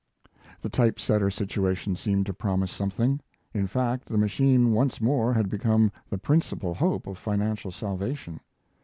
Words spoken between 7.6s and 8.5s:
salvation.